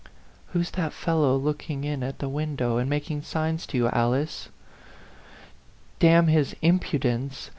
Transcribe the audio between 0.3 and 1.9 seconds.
"Who's that fellow looking